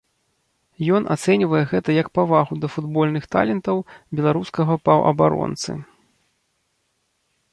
[0.99, 3.77] Ён ацэньвае гэта як павагу да футбольных талентаў
[4.19, 5.71] беларускага паўабаронцы.